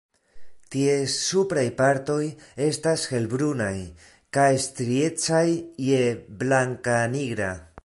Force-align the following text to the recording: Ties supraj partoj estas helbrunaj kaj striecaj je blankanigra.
Ties 0.75 1.17
supraj 1.25 1.65
partoj 1.81 2.23
estas 2.69 3.03
helbrunaj 3.11 3.75
kaj 4.39 4.49
striecaj 4.65 5.45
je 5.91 6.03
blankanigra. 6.43 7.55